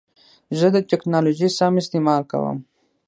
زه 0.59 0.67
د 0.75 0.77
ټکنالوژۍ 0.89 1.49
سم 1.57 1.73
استعمال 1.81 2.21
کوم. 2.31 2.57